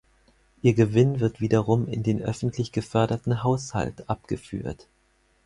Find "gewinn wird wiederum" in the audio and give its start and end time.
0.73-1.87